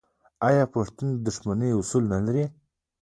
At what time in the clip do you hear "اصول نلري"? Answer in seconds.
1.79-2.45